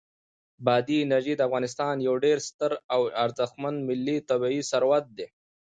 [0.65, 5.27] بادي انرژي د افغانستان یو ډېر ستر او ارزښتمن ملي طبعي ثروت دی.